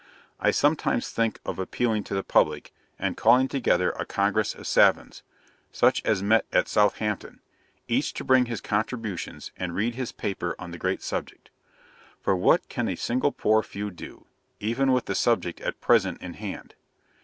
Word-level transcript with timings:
I 0.39 0.49
sometimes 0.49 1.11
think 1.11 1.39
of 1.45 1.59
appealing 1.59 2.03
to 2.05 2.15
the 2.15 2.23
public, 2.23 2.73
and 2.97 3.15
calling 3.15 3.47
together 3.47 3.91
a 3.91 4.03
congress 4.03 4.55
of 4.55 4.65
SAVANS, 4.65 5.21
such 5.71 6.03
as 6.03 6.23
met 6.23 6.47
at 6.51 6.67
Southampton 6.67 7.39
each 7.87 8.11
to 8.15 8.23
bring 8.23 8.47
his 8.47 8.61
contributions 8.61 9.51
and 9.57 9.75
read 9.75 9.93
his 9.93 10.11
paper 10.11 10.55
on 10.57 10.71
the 10.71 10.79
Great 10.79 11.03
Subject. 11.03 11.51
For 12.19 12.35
what 12.35 12.67
can 12.67 12.87
a 12.87 12.95
single 12.95 13.31
poor 13.31 13.61
few 13.61 13.91
do, 13.91 14.25
even 14.59 14.91
with 14.91 15.05
the 15.05 15.13
subject 15.13 15.61
at 15.61 15.81
present 15.81 16.19
in 16.23 16.33
hand? 16.33 16.73